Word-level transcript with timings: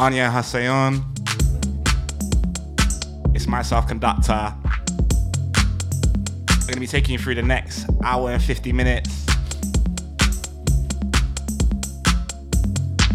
Anya 0.00 0.30
Hasayon. 0.30 1.04
It's 3.36 3.46
myself, 3.46 3.86
Conducta. 3.86 4.56
I'm 6.48 6.66
gonna 6.66 6.80
be 6.80 6.86
taking 6.86 7.12
you 7.12 7.18
through 7.18 7.34
the 7.34 7.42
next 7.42 7.84
hour 8.02 8.30
and 8.30 8.42
50 8.42 8.72
minutes. 8.72 9.26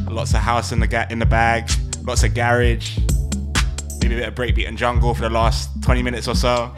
Lots 0.07 0.35
of 0.35 0.41
house 0.41 0.71
in 0.71 0.79
the 0.79 0.85
ga- 0.85 1.07
in 1.09 1.17
the 1.17 1.25
bag, 1.25 1.71
lots 2.03 2.23
of 2.23 2.35
garage, 2.35 2.99
maybe 3.99 4.13
a 4.13 4.19
bit 4.19 4.27
of 4.27 4.35
breakbeat 4.35 4.67
and 4.67 4.77
jungle 4.77 5.15
for 5.15 5.21
the 5.21 5.29
last 5.31 5.71
20 5.81 6.03
minutes 6.03 6.27
or 6.27 6.35
so. 6.35 6.71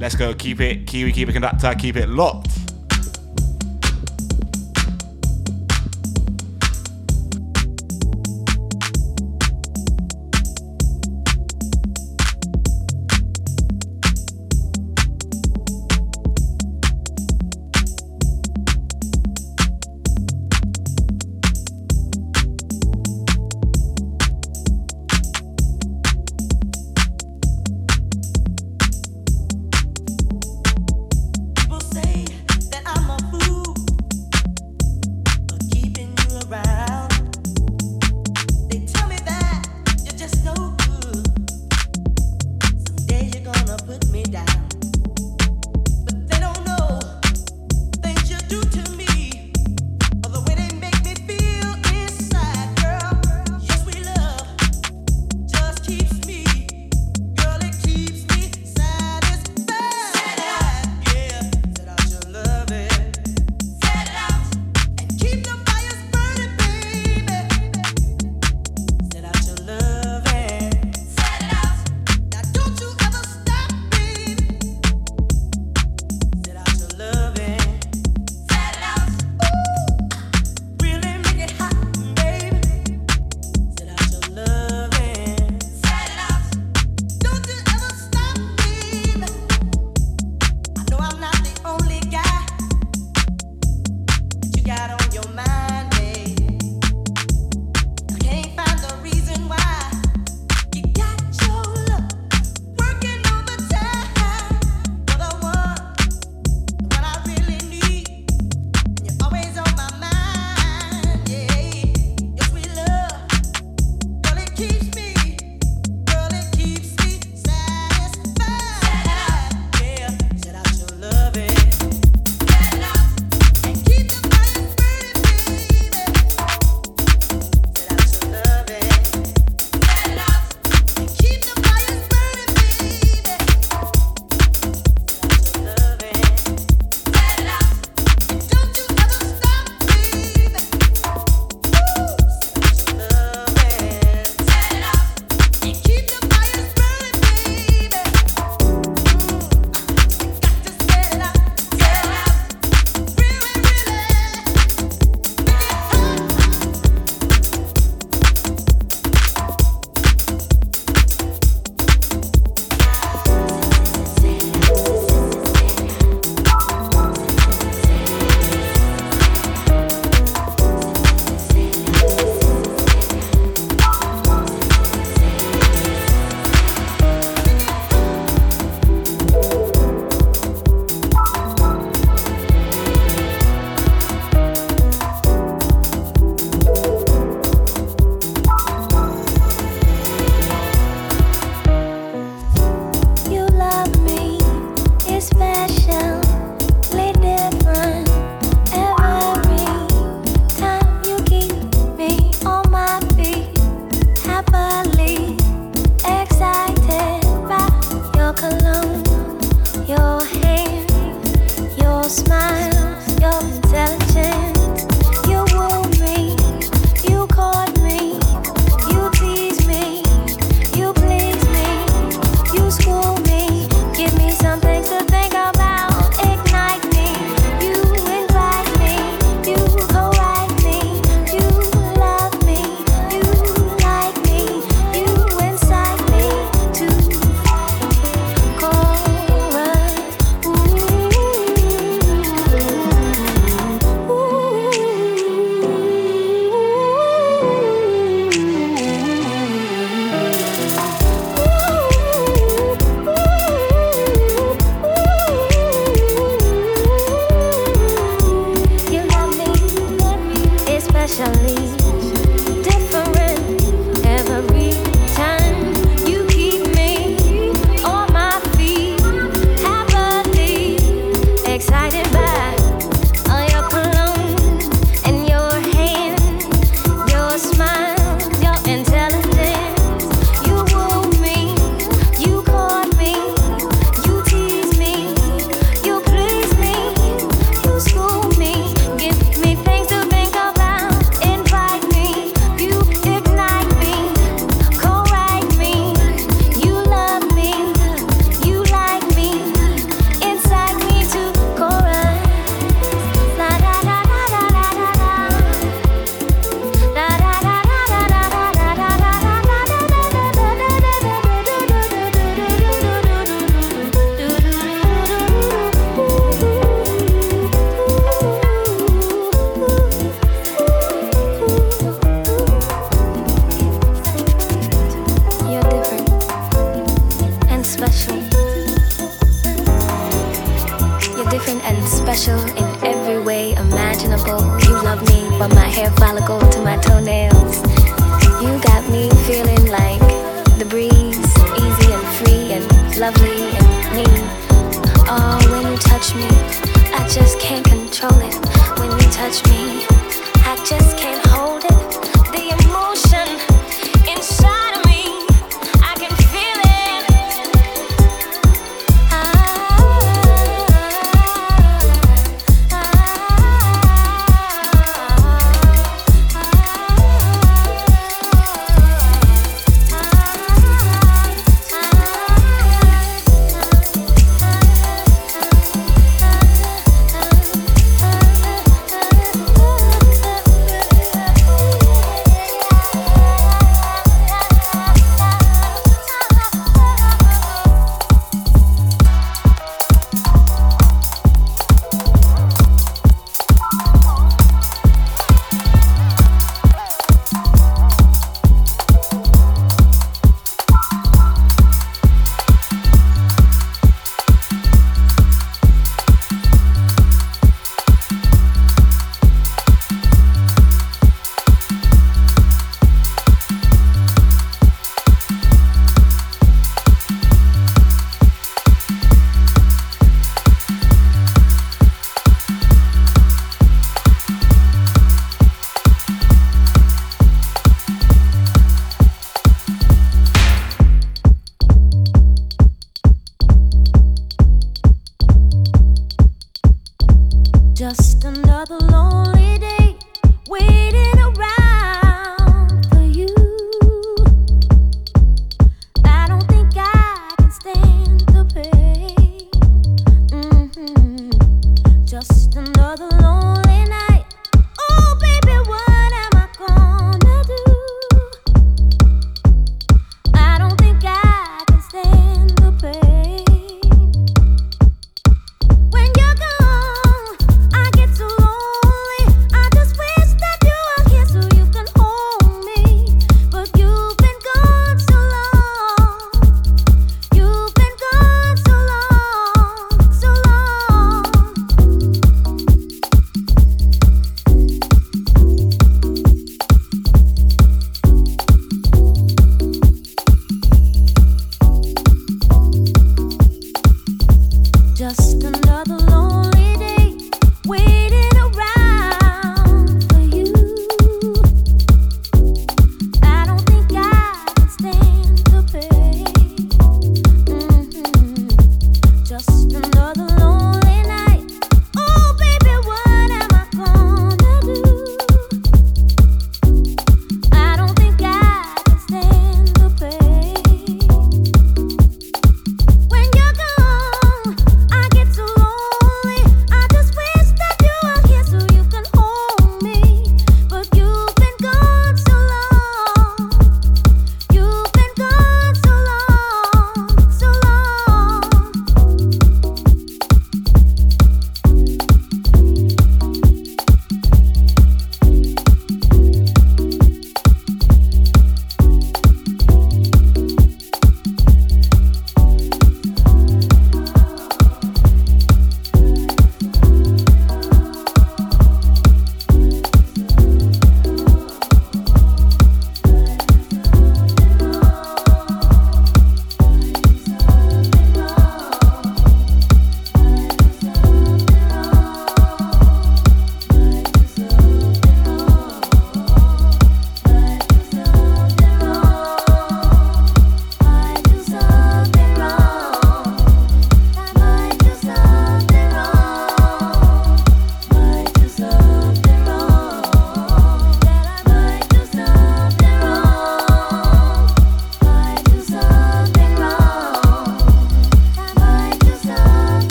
Let's 0.00 0.16
go, 0.16 0.34
keep 0.34 0.60
it, 0.60 0.88
Kiwi, 0.88 1.12
keep 1.12 1.28
it 1.28 1.34
Conducta, 1.34 1.76
keep 1.78 1.94
it 1.94 2.08
locked. 2.08 2.65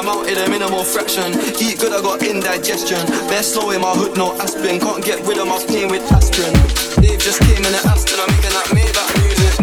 I'm 0.00 0.08
out 0.08 0.24
in 0.32 0.40
a 0.40 0.48
minimal 0.48 0.80
fraction. 0.80 1.28
Eat 1.60 1.76
good, 1.76 1.92
I 1.92 2.00
got 2.00 2.24
indigestion. 2.24 3.04
Bear 3.28 3.44
slow 3.44 3.68
in 3.68 3.84
my 3.84 3.92
hood, 3.92 4.16
no 4.16 4.32
aspirin. 4.40 4.80
Can't 4.80 5.04
get 5.04 5.20
rid 5.28 5.36
of 5.36 5.44
my 5.44 5.60
pain 5.68 5.92
with 5.92 6.00
aspirin. 6.08 6.56
They 7.04 7.20
just 7.20 7.36
came 7.44 7.60
in 7.60 7.68
an 7.68 7.84
Aston, 7.84 8.16
I'm 8.16 8.32
making 8.32 8.48
that 8.48 8.64
Maybach 8.72 9.12
music. 9.20 9.60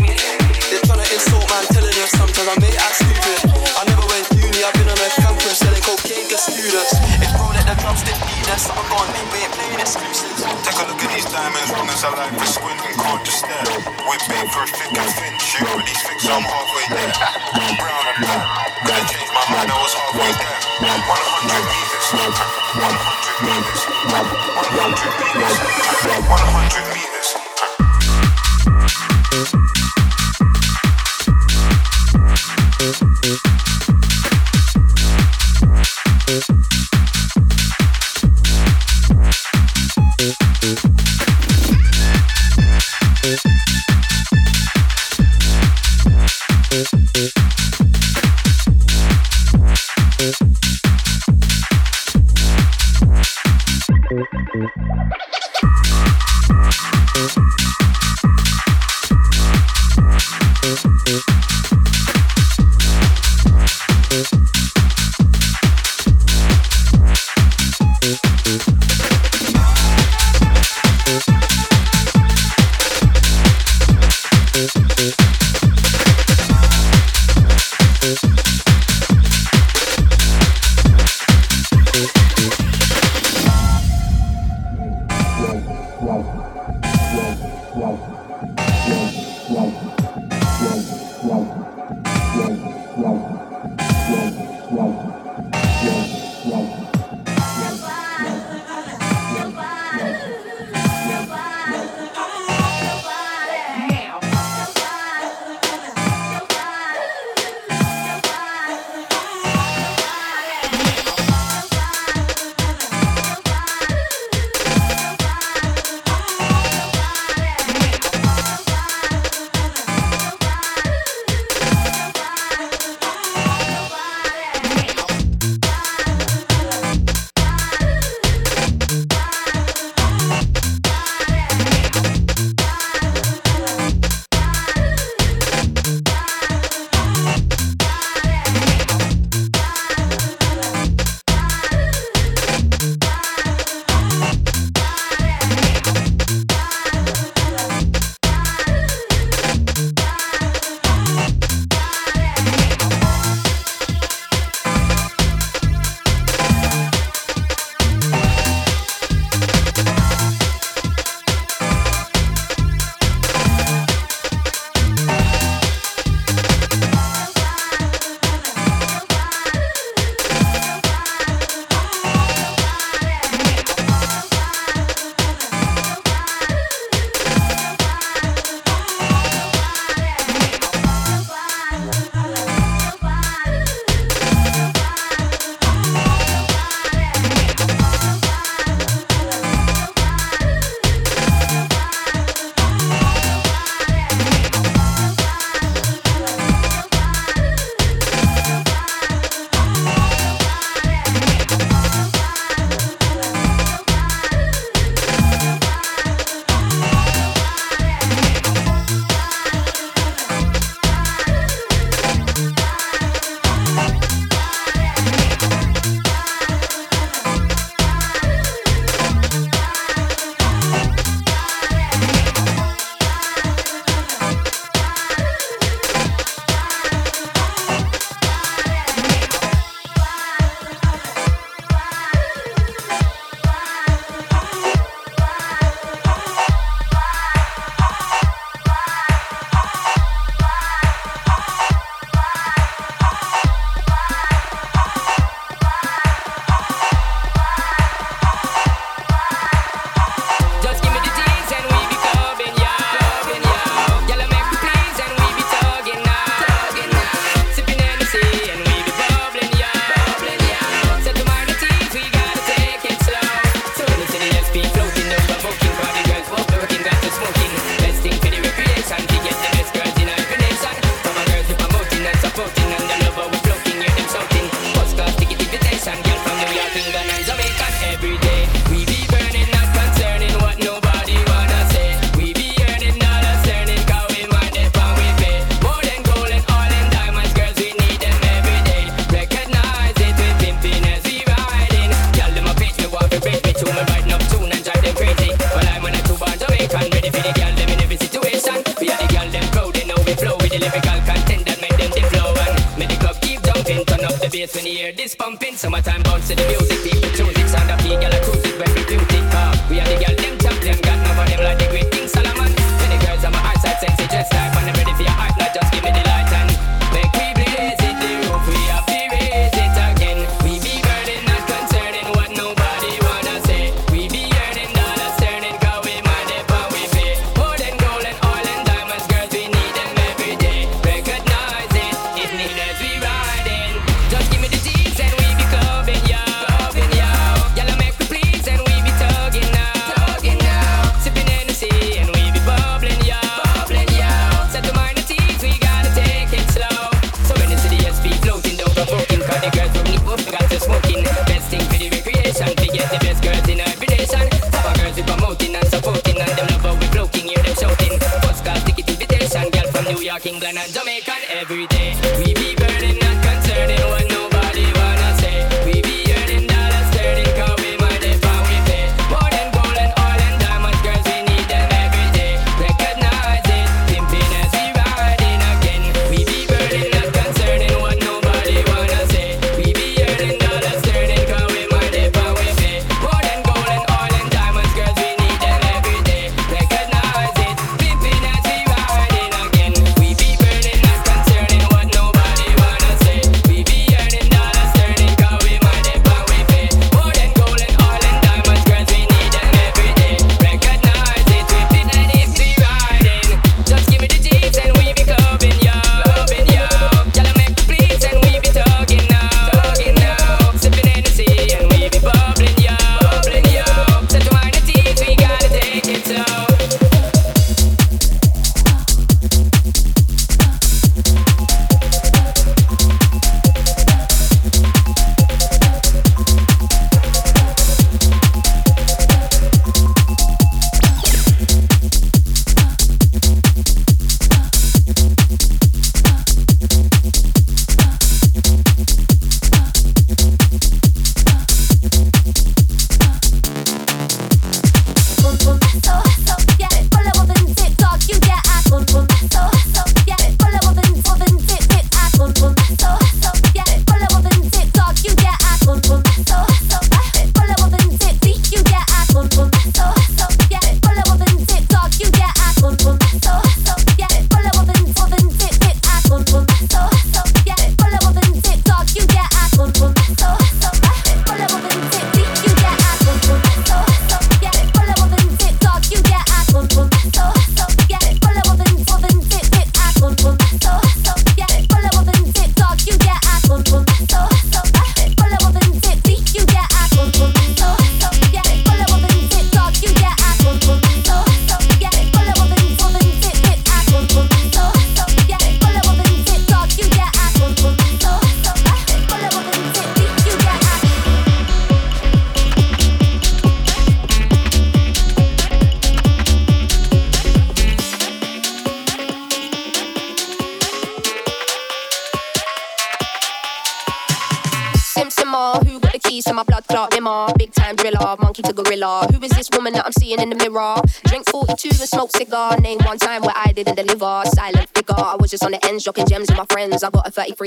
They're 0.69 0.85
trying 0.85 1.01
to 1.01 1.09
insult 1.09 1.41
man, 1.49 1.65
telling 1.73 1.89
them 1.89 2.09
sometimes 2.13 2.53
I 2.53 2.55
may 2.61 2.69
act 2.69 3.01
stupid. 3.01 3.49
I 3.49 3.81
never 3.89 4.05
went 4.13 4.29
uni, 4.37 4.61
I've 4.61 4.77
been 4.77 4.85
on 4.85 5.01
a 5.01 5.09
campus 5.17 5.57
selling 5.57 5.81
cocaine 5.81 6.29
to 6.29 6.37
students. 6.37 6.93
It's 7.17 7.33
bro 7.33 7.49
that 7.57 7.65
the 7.65 7.75
drums 7.81 8.05
didn't 8.05 8.21
beat 8.29 8.49
us, 8.53 8.69
I'm 8.69 8.85
gone, 8.93 9.09
we 9.33 9.41
ain't 9.41 9.53
playing 9.57 9.81
excuses. 9.81 10.37
Take 10.37 10.77
a 10.77 10.85
look 10.85 11.01
at 11.01 11.09
these 11.17 11.25
diamonds, 11.33 11.73
runners 11.73 12.05
I 12.05 12.13
like 12.13 12.37
to 12.37 12.45
squint 12.45 12.77
and 12.85 12.93
can't 12.93 13.21
just 13.25 13.41
stare. 13.41 13.65
We're 14.05 14.21
big, 14.29 14.45
for 14.53 14.69
thick 14.69 15.01
and 15.01 15.11
thin, 15.17 15.33
shoot 15.41 15.65
with 15.65 15.89
these 15.89 16.01
figs, 16.05 16.29
I'm 16.29 16.45
hard. 16.45 16.56
like 25.05 25.66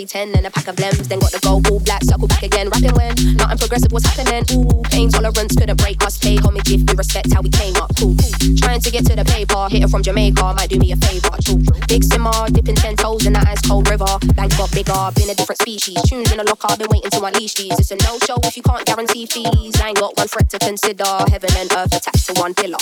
310 0.07 0.39
and 0.39 0.47
a 0.47 0.51
pack 0.51 0.69
of 0.69 0.77
lems. 0.77 1.09
Then 1.09 1.19
got 1.19 1.33
the 1.33 1.41
gold, 1.41 1.69
all 1.69 1.81
black, 1.81 2.03
circle 2.05 2.29
back 2.29 2.43
again. 2.43 2.69
Rapping 2.71 2.95
when 2.95 3.13
nothing 3.37 3.59
progressive 3.59 3.93
was 3.93 4.05
happening. 4.05 4.45
Ooh, 4.57 4.83
pain 4.89 5.11
tolerance 5.11 5.55
couldn't 5.55 5.77
break 5.77 6.03
us. 6.05 6.17
Pay 6.17 6.37
homie, 6.37 6.65
give 6.65 6.81
me 6.87 6.93
respect 6.97 7.33
how 7.33 7.43
we 7.43 7.51
came 7.51 7.77
up. 7.77 7.93
Cool, 7.99 8.17
cool. 8.17 8.57
Trying 8.57 8.81
to 8.81 8.91
get 8.91 9.05
to 9.07 9.17
the 9.17 9.25
paper. 9.25 9.69
Hit 9.69 9.85
it 9.85 9.91
from 9.91 10.03
Jamaica, 10.03 10.55
might 10.57 10.71
do 10.71 10.79
me 10.79 10.93
a 10.93 10.97
favor. 10.97 11.37
True, 11.45 11.61
Big 11.91 12.05
simmer, 12.05 12.47
dipping 12.53 12.77
10 12.77 12.95
toes 13.03 13.27
in 13.27 13.33
the 13.33 13.43
ice 13.51 13.61
cold 13.67 13.91
river. 13.91 14.07
Bag 14.39 14.55
got 14.55 14.71
bigger, 14.71 15.11
been 15.19 15.29
a 15.29 15.35
different 15.35 15.59
species. 15.59 15.99
Tunes 16.07 16.31
in 16.31 16.39
the 16.39 16.45
locker, 16.47 16.71
been 16.79 16.87
waiting 16.87 17.11
to 17.11 17.19
unleash 17.19 17.55
these. 17.55 17.75
It's 17.83 17.91
a 17.91 17.97
no 18.07 18.15
show 18.23 18.39
if 18.47 18.57
you 18.57 18.63
can't 18.63 18.87
guarantee 18.87 19.27
fees. 19.27 19.75
I 19.83 19.89
ain't 19.89 19.99
got 19.99 20.17
one 20.17 20.29
threat 20.29 20.49
to 20.51 20.61
consider. 20.61 21.11
Heaven 21.27 21.51
and 21.59 21.67
earth 21.75 21.91
attached 21.91 22.31
to 22.31 22.35
one 22.39 22.55
pillar. 22.55 22.79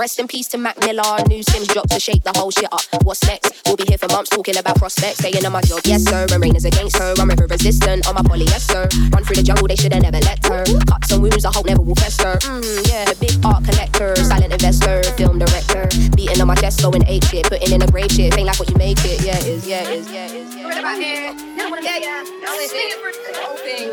Rest 0.00 0.18
in 0.18 0.26
peace 0.26 0.48
to 0.48 0.56
Mac 0.56 0.80
Miller. 0.80 1.20
New 1.28 1.44
Simz 1.44 1.68
dropped 1.68 1.92
to 1.92 2.00
shake 2.00 2.24
the 2.24 2.32
whole 2.32 2.50
shit 2.50 2.72
up. 2.72 2.80
What's 3.04 3.20
next? 3.28 3.60
We'll 3.66 3.76
be 3.76 3.84
here 3.84 3.98
for 3.98 4.08
months 4.08 4.30
talking 4.30 4.56
about 4.56 4.76
prospects. 4.76 5.18
Staying 5.18 5.44
on 5.44 5.52
my 5.52 5.60
job, 5.60 5.80
yes 5.84 6.08
sir. 6.08 6.24
Rain 6.32 6.56
is 6.56 6.64
against 6.64 6.96
her. 6.96 7.12
I'm 7.20 7.30
ever 7.30 7.44
resistant 7.44 8.08
on 8.08 8.14
my 8.14 8.22
polyester. 8.24 8.88
Run 9.12 9.22
through 9.22 9.36
the 9.36 9.44
jungle, 9.44 9.68
they 9.68 9.76
should 9.76 9.92
have 9.92 10.00
never 10.00 10.20
let 10.24 10.40
her. 10.48 10.64
Cuts 10.88 11.12
and 11.12 11.20
wounds, 11.20 11.44
I 11.44 11.52
hope 11.52 11.66
never 11.66 11.82
will 11.82 11.94
fester. 11.94 12.40
Mm, 12.48 12.88
yeah, 12.88 13.04
The 13.04 13.20
big 13.20 13.36
art 13.44 13.68
collector, 13.68 14.16
silent 14.16 14.50
investor, 14.50 15.04
film 15.20 15.38
director. 15.38 15.84
Beating 16.16 16.40
on 16.40 16.48
my 16.48 16.54
chest, 16.54 16.80
going 16.80 17.04
ape 17.04 17.24
shit, 17.24 17.44
putting 17.44 17.72
in 17.76 17.82
a 17.82 17.86
grave 17.86 18.10
shit. 18.10 18.29
Ain't 18.36 18.46
like 18.46 18.58
what 18.58 18.70
you 18.70 18.76
make 18.76 18.98
it. 19.04 19.24
Yeah, 19.24 19.38
it 19.38 19.46
is, 19.46 19.66
yeah, 19.66 19.82
it 19.82 19.88
is, 19.96 20.12
yeah, 20.12 20.26
it 20.26 20.34
is. 20.34 20.54
Yeah, 20.54 21.98
yeah. 21.98 22.22
No, 22.42 22.54
it's 22.58 22.72
the 22.72 23.42
whole 23.42 23.56
thing. 23.56 23.90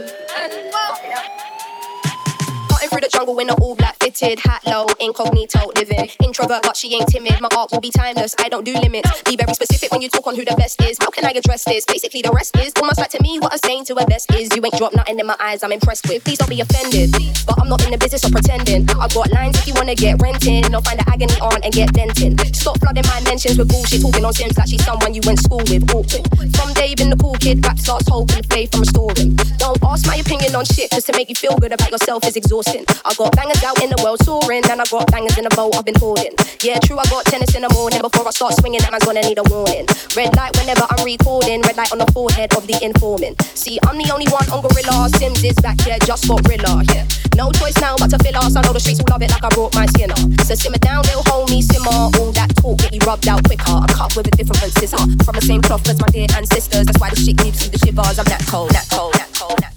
Starting 2.78 2.90
through 2.94 3.10
the 3.10 3.10
jungle 3.10 3.40
in 3.40 3.50
a 3.50 3.56
all 3.56 3.74
black 3.74 3.98
fitted 3.98 4.38
hat 4.38 4.62
low, 4.68 4.86
incognito 5.00 5.66
living. 5.76 6.14
Introvert, 6.22 6.62
but 6.62 6.78
she 6.78 6.94
ain't 6.94 7.10
timid. 7.10 7.42
My 7.42 7.50
art 7.58 7.72
will 7.72 7.82
be 7.82 7.90
timeless. 7.90 8.36
I 8.38 8.50
don't 8.50 8.64
do 8.64 8.74
limits. 8.74 9.10
Be 9.24 9.36
very 9.36 9.52
specific 9.56 9.92
when 9.92 10.04
you 10.04 10.10
talk 10.10 10.28
on 10.28 10.36
who 10.36 10.46
the 10.46 10.54
best 10.54 10.80
is. 10.84 10.96
How 11.02 11.10
can 11.10 11.26
I 11.26 11.32
address 11.32 11.66
this? 11.66 11.86
Basically, 11.86 12.22
the 12.22 12.30
rest 12.30 12.56
is 12.58 12.74
almost 12.78 13.00
like 13.00 13.10
to 13.18 13.22
me 13.24 13.40
what 13.40 13.52
I'm 13.52 13.58
saying 13.66 13.86
to 13.86 13.96
a 13.96 14.06
best 14.06 14.32
is. 14.36 14.56
You 14.56 14.62
ain't 14.64 14.78
dropped 14.78 14.96
nothing 14.96 15.18
in 15.18 15.26
my 15.26 15.36
eyes. 15.40 15.64
I'm 15.64 15.72
impressed 15.72 16.08
with. 16.08 16.24
Please 16.24 16.38
don't 16.38 16.52
be 16.52 16.62
offended, 16.62 17.18
but 17.48 17.60
I'm 17.60 17.68
not 17.68 17.84
in 17.84 17.90
the 17.90 17.98
business 17.98 18.24
of 18.26 18.32
pretending. 18.32 18.88
I 18.92 19.08
got 19.10 19.32
lines 19.32 19.58
if 19.58 19.66
you 19.66 19.74
wanna 19.74 19.96
get 19.96 20.22
renting. 20.22 20.70
I'll 20.70 20.86
find 20.86 21.00
the 21.00 21.10
agony 21.10 21.34
on 21.42 21.58
and 21.64 21.74
get 21.74 21.94
denting. 21.94 22.38
Stop 22.54 22.78
flooding 22.78 23.10
my 23.10 23.22
mentions 23.22 23.58
with 23.58 23.70
bullshit, 23.70 24.06
talking 24.06 24.24
on 24.24 24.34
Simz 24.34 24.56
like 24.56 24.70
she's 24.70 24.86
someone 24.86 25.16
you 25.16 25.22
went 25.26 25.40
school 25.40 25.66
with. 25.66 25.82
Awkward. 25.90 26.30
From 26.54 26.74
Dave 26.78 27.02
in 27.02 27.10
the 27.10 27.18
cool 27.18 27.34
kid, 27.42 27.66
rap 27.66 27.80
starts 27.80 28.06
and 28.06 28.46
faith 28.54 28.70
from 28.70 28.82
restoring. 28.86 29.34
Don't 29.58 29.82
ask 29.82 30.06
my 30.06 30.18
opinion 30.22 30.54
on 30.54 30.66
shit 30.66 30.92
just 30.92 31.08
to 31.08 31.14
make 31.18 31.30
you 31.30 31.36
feel 31.36 31.58
good 31.58 31.74
about 31.74 31.90
yourself 31.90 32.22
is 32.28 32.36
exhausting. 32.36 32.67
I 32.68 33.14
got 33.16 33.32
bangers 33.36 33.64
out 33.64 33.80
in 33.82 33.90
the 33.90 34.00
world 34.04 34.20
touring, 34.28 34.64
and 34.68 34.82
I 34.82 34.86
got 34.92 35.08
bangers 35.12 35.38
in 35.38 35.48
the 35.48 35.54
boat 35.56 35.76
I've 35.76 35.86
been 35.86 35.96
hoarding. 35.96 36.36
Yeah, 36.60 36.80
true, 36.84 37.00
I 37.00 37.06
got 37.08 37.24
tennis 37.26 37.56
in 37.56 37.64
the 37.64 37.72
morning 37.72 38.02
before 38.02 38.28
I 38.28 38.32
start 38.32 38.60
swinging. 38.60 38.82
That 38.84 38.92
man's 38.92 39.06
gonna 39.08 39.24
need 39.24 39.40
a 39.40 39.48
warning. 39.48 39.88
Red 40.16 40.36
light 40.36 40.52
whenever 40.60 40.84
I'm 40.84 41.00
recording, 41.06 41.62
red 41.64 41.78
light 41.78 41.92
on 41.96 42.00
the 42.04 42.10
forehead 42.12 42.52
of 42.60 42.68
the 42.68 42.76
informant. 42.84 43.40
See, 43.56 43.80
I'm 43.88 43.96
the 43.96 44.12
only 44.12 44.28
one 44.28 44.44
on 44.52 44.60
Gorilla. 44.60 45.08
Simz 45.16 45.40
is 45.48 45.56
back 45.64 45.80
here, 45.88 45.96
just 46.04 46.28
got 46.28 46.44
Rilla. 46.44 46.84
Yeah, 46.92 47.08
no 47.40 47.52
choice 47.56 47.78
now 47.80 47.96
but 47.96 48.12
to 48.12 48.20
fill 48.20 48.36
us. 48.36 48.56
I 48.56 48.62
know 48.62 48.74
the 48.74 48.84
streets 48.84 49.00
will 49.00 49.08
love 49.16 49.24
it 49.24 49.32
like 49.32 49.46
I 49.48 49.50
brought 49.56 49.72
my 49.72 49.88
skinner. 49.88 50.20
So 50.44 50.56
simmer 50.60 50.82
down, 50.84 51.08
little 51.08 51.24
homie, 51.24 51.64
simmer. 51.64 52.12
All 52.20 52.36
that 52.36 52.52
talk 52.60 52.84
get 52.84 52.92
you 52.92 53.00
rubbed 53.08 53.28
out 53.32 53.48
quicker. 53.48 53.72
I'm 53.72 53.88
cut 53.88 54.12
with 54.16 54.28
a 54.28 54.36
different 54.36 54.76
scissor. 54.76 55.00
From 55.24 55.40
the 55.40 55.46
same 55.46 55.62
cloth 55.62 55.88
as 55.88 56.00
my 56.04 56.12
dear 56.12 56.28
ancestors. 56.36 56.84
That's 56.84 57.00
why 57.00 57.10
the 57.12 57.16
shit 57.16 57.38
gives 57.40 57.64
you 57.64 57.72
the 57.72 57.80
shivers. 57.80 58.20
I'm 58.20 58.28
that 58.28 58.44
cold, 58.52 58.72
that 58.76 58.88
cold, 58.92 59.14
that 59.16 59.32
cold, 59.32 59.56
that 59.64 59.72
cold. 59.72 59.77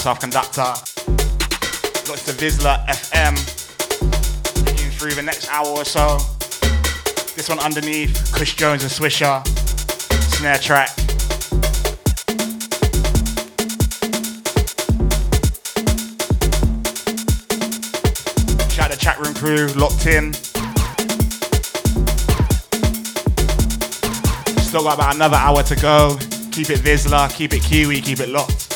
myself, 0.00 0.20
Conducta. 0.20 0.72
Got 2.06 2.18
to 2.20 2.32
VISLA 2.32 2.86
FM. 2.88 3.36
Through 4.98 5.10
the 5.10 5.20
next 5.20 5.50
hour 5.50 5.66
or 5.66 5.84
so. 5.84 6.16
This 7.36 7.50
one 7.50 7.58
underneath, 7.58 8.32
Kush 8.32 8.54
Jones 8.56 8.82
and 8.82 8.90
Swisher. 8.90 9.46
Snare 10.32 10.56
track. 10.56 10.88
Shout 18.70 18.86
out 18.86 18.90
the 18.90 18.96
chat 18.98 19.18
room 19.18 19.34
crew, 19.34 19.66
locked 19.78 20.06
in. 20.06 20.32
Still 24.62 24.84
got 24.84 24.94
about 24.94 25.14
another 25.14 25.36
hour 25.36 25.62
to 25.64 25.76
go. 25.76 26.16
Keep 26.52 26.70
it 26.70 26.80
Vizsla, 26.80 27.30
keep 27.34 27.52
it 27.52 27.62
Kiwi, 27.62 28.00
keep 28.00 28.20
it 28.20 28.30
locked. 28.30 28.69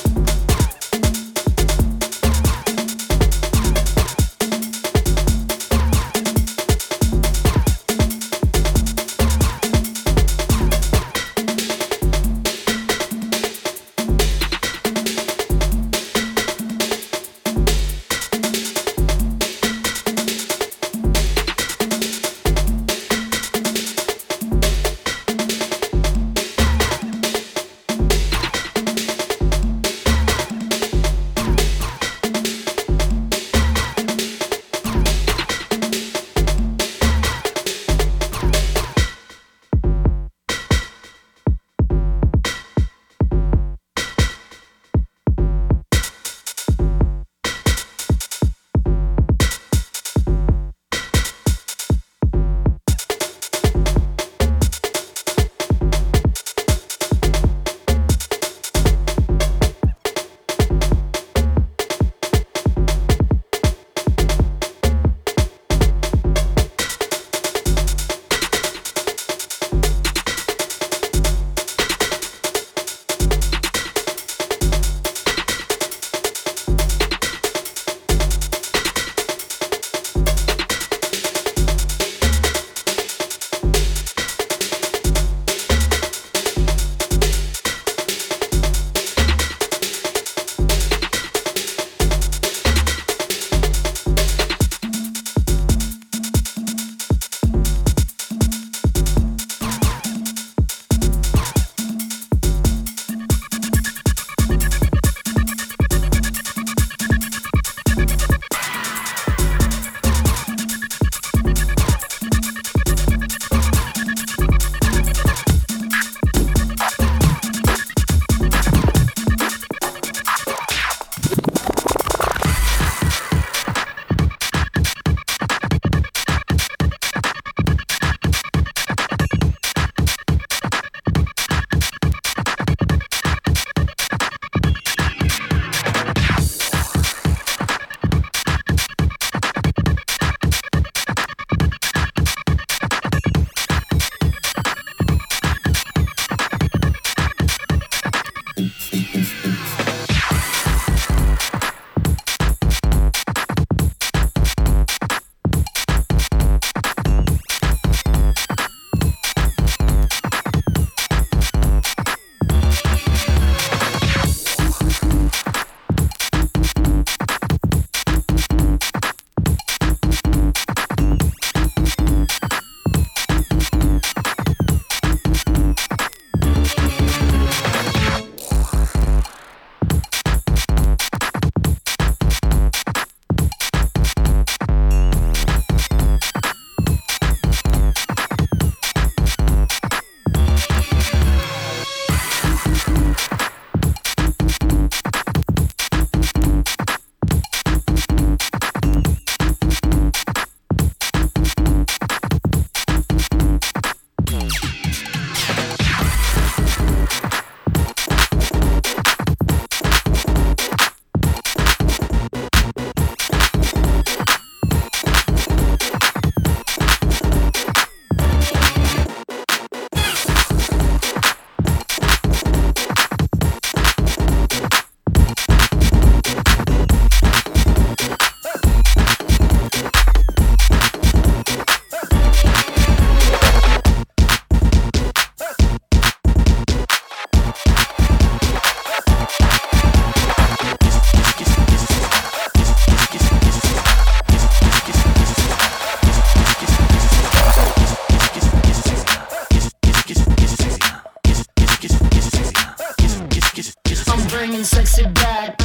bringing 254.45 254.63
sexy 254.63 255.07
back. 255.07 255.64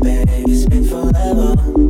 baby, 0.00 0.44
it's 0.46 0.66
been 0.66 0.84
forever. 0.84 1.89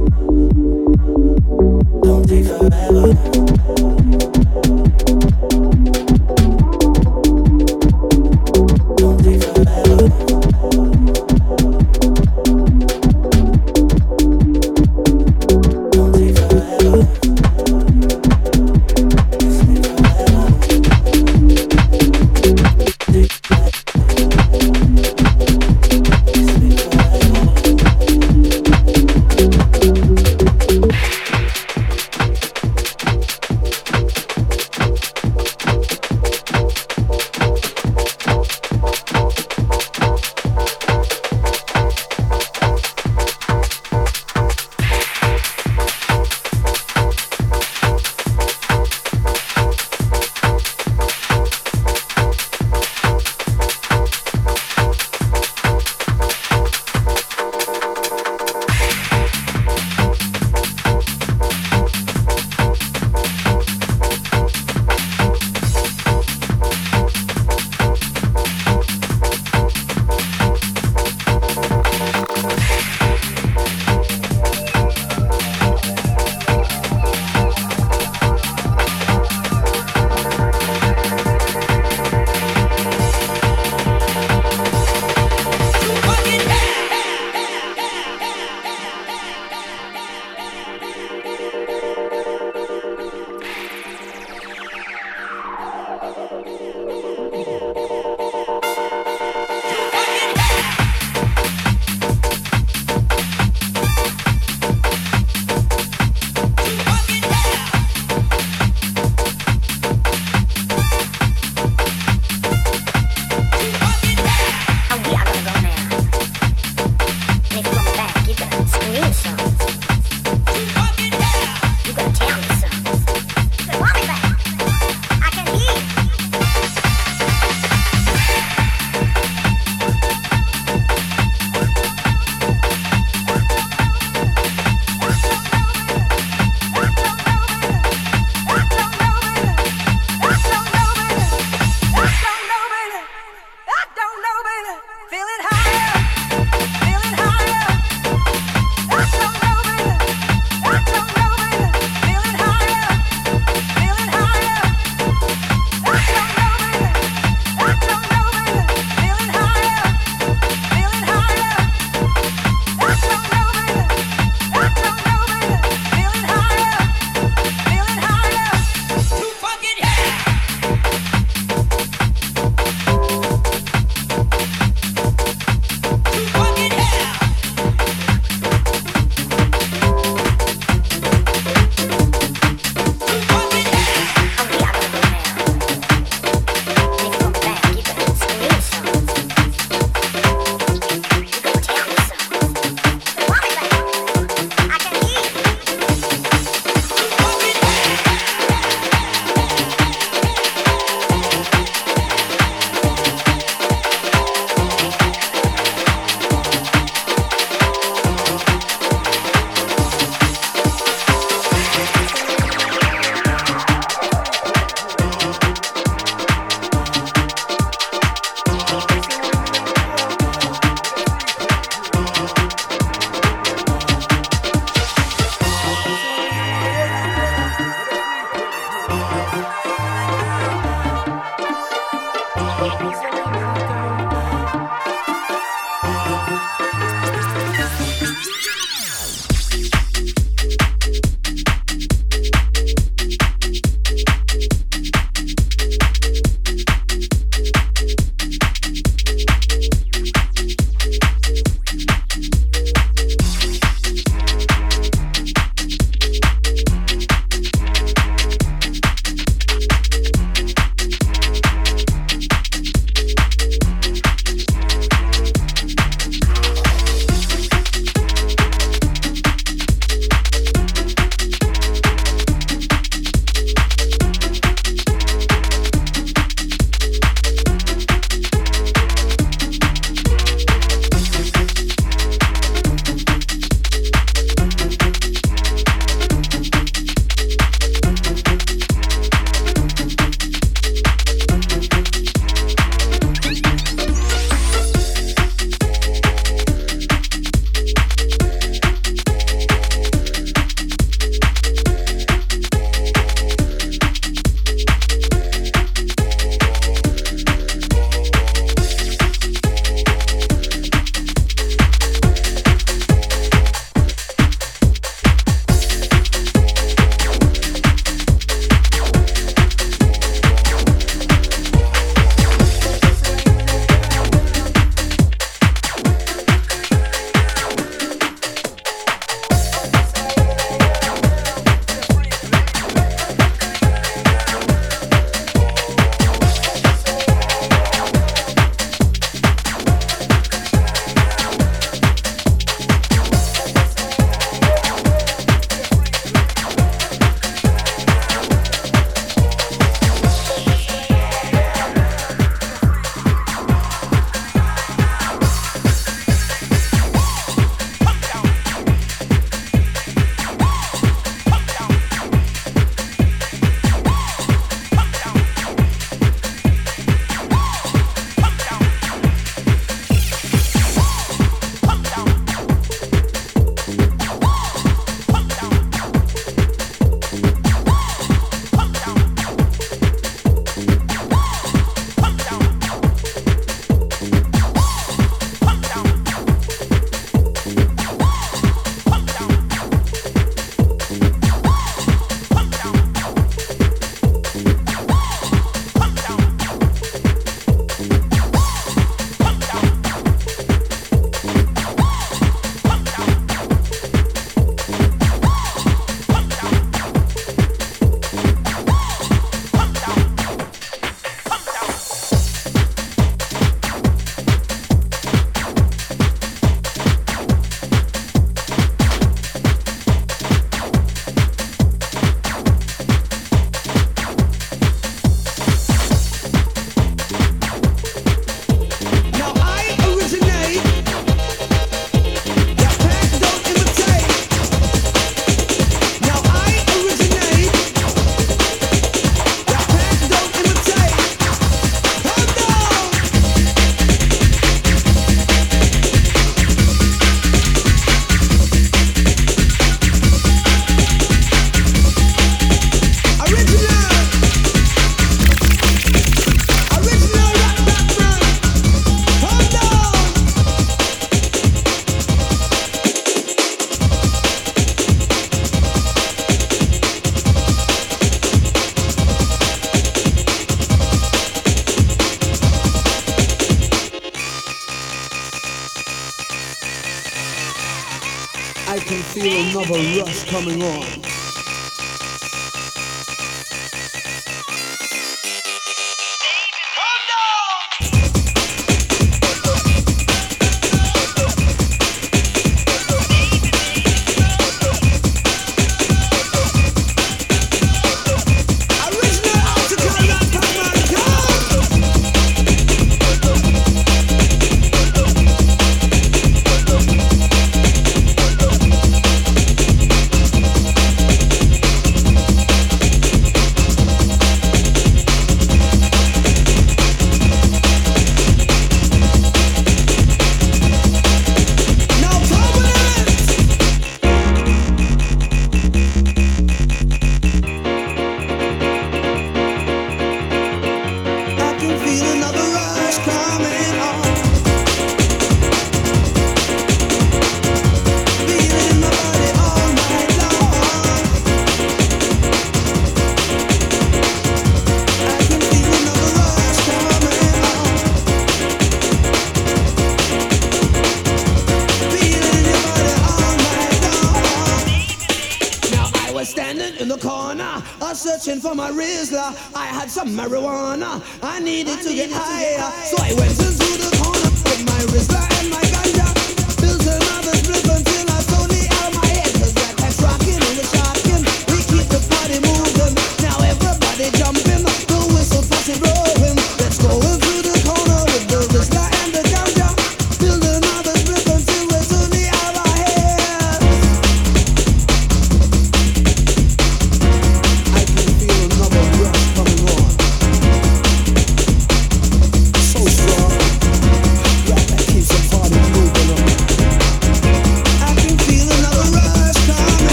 Coming 480.41 480.63
on. 480.63 480.80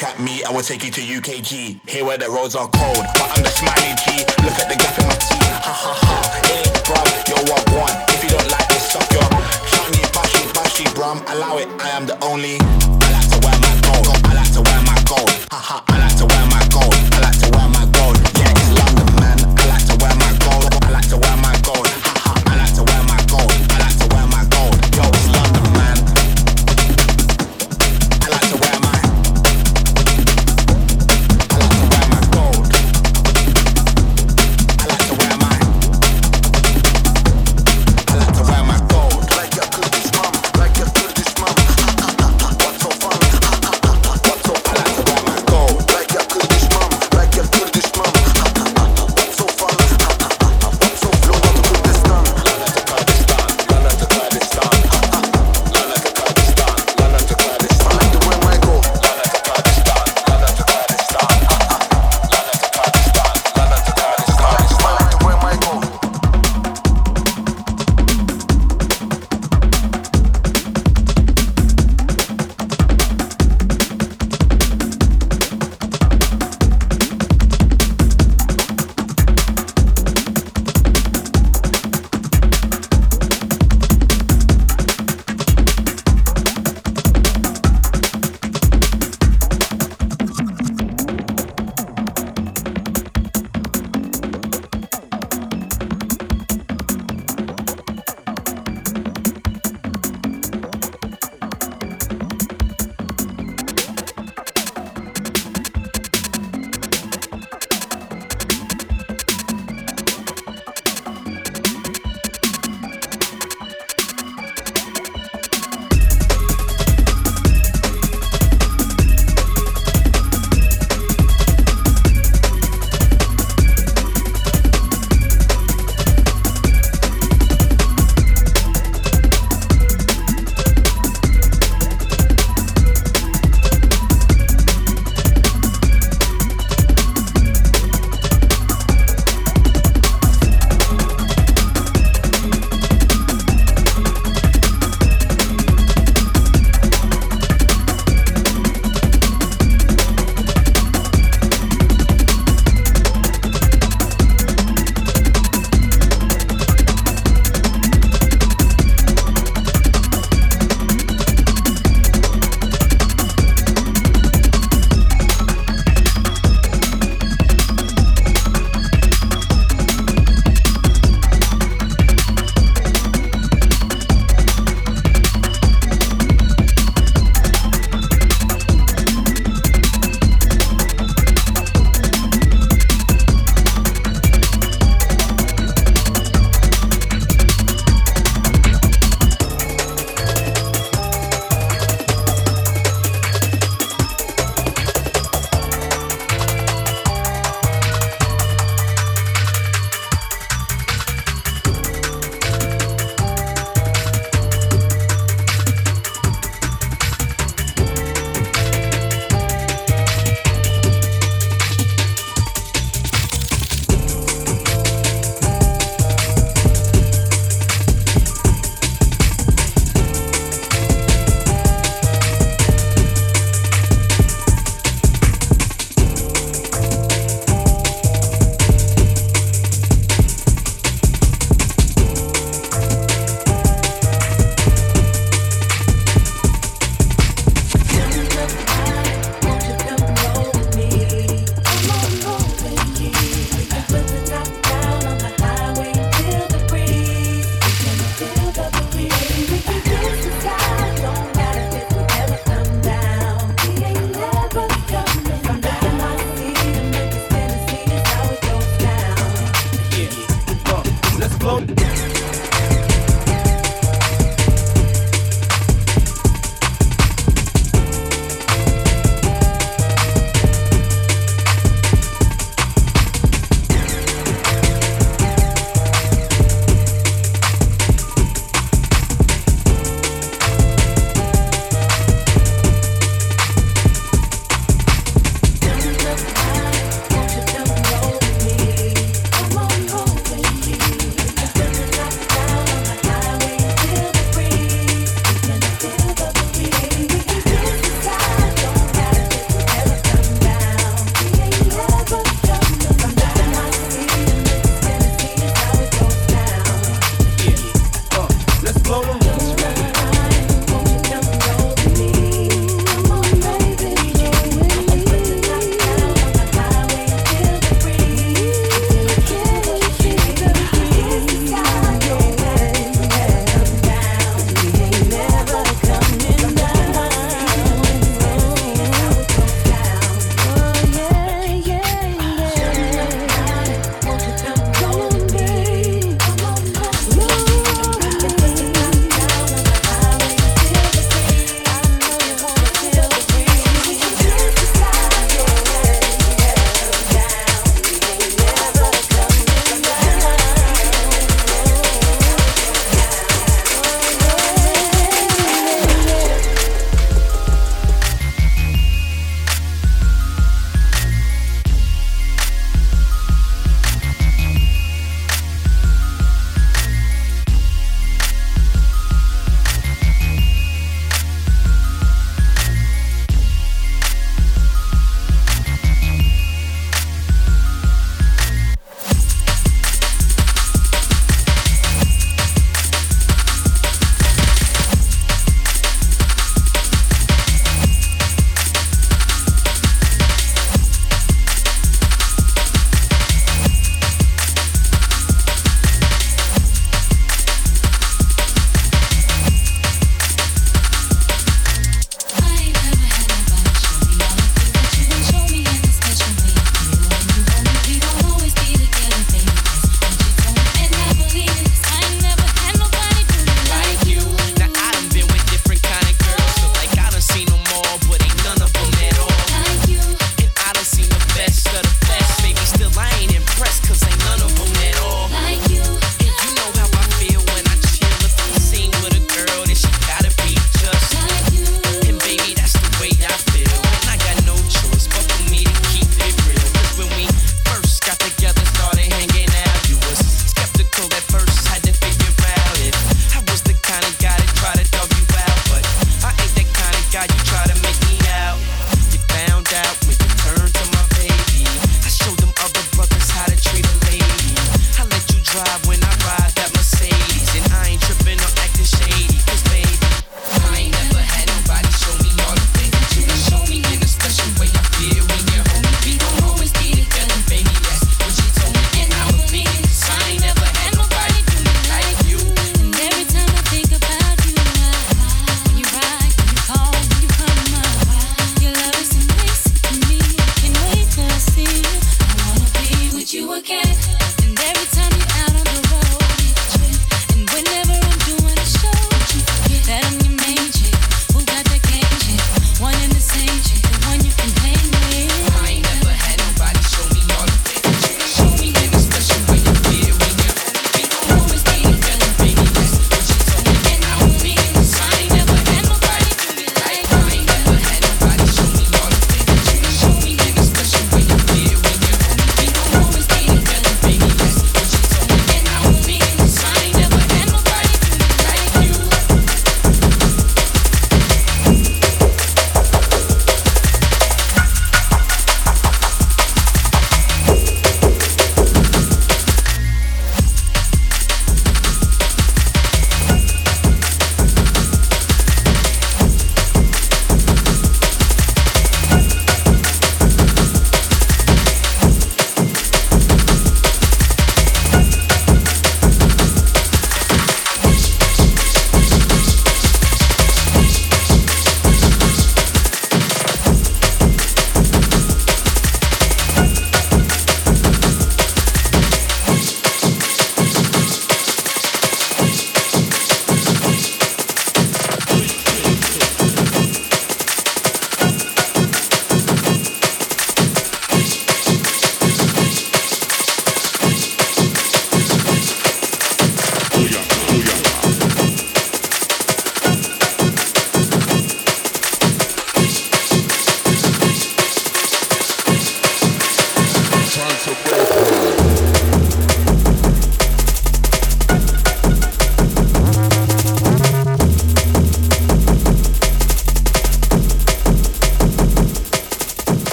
Look 0.00 0.16
at 0.16 0.18
me, 0.18 0.42
I 0.44 0.50
will 0.50 0.62
take 0.62 0.82
you 0.82 0.90
to 0.92 1.00
UKG. 1.02 1.80
Here 1.84 2.06
where 2.06 2.16
the 2.16 2.30
roads 2.30 2.56
are 2.56 2.68
cold, 2.72 3.04
but 3.20 3.28
I'm 3.36 3.44
the 3.44 3.52
smiley 3.52 3.92
G. 4.00 4.24
Look 4.40 4.56
at 4.56 4.72
the 4.72 4.76
gap 4.80 4.96
in 4.96 5.04
my 5.04 5.12
teeth. 5.12 5.44
Ha 5.60 5.76
ha 5.76 5.92
ha. 5.92 6.16
Hey, 6.48 6.64
bruv, 6.88 7.04
you're 7.28 7.44
what 7.52 7.60
one. 7.76 7.92
If 8.08 8.24
you 8.24 8.30
don't 8.32 8.48
like 8.48 8.64
this, 8.72 8.96
suck 8.96 9.04
your 9.12 9.28
shiny, 9.68 10.00
bashy, 10.16 10.40
bashy, 10.56 10.88
brum. 10.96 11.20
Allow 11.28 11.58
it, 11.58 11.68
I 11.84 11.90
am 11.90 12.06
the 12.06 12.16
only. 12.24 12.56
I 12.56 13.12
like 13.12 13.28
to 13.28 13.38
wear 13.44 13.52
my 13.60 13.76
gold. 13.84 14.08
I 14.24 14.32
like 14.40 14.52
to 14.56 14.62
wear 14.64 14.80
my 14.88 14.96
gold. 15.04 15.36
Ha 15.52 15.60
ha. 15.68 15.84
I 15.92 15.98
like 16.00 16.16
to 16.16 16.24
wear 16.24 16.46
my 16.48 16.64
gold. 16.72 16.96
I 16.96 17.20
like 17.20 17.38
to 17.44 17.48
wear 17.52 17.68
my 17.68 17.84
gold. 17.92 18.29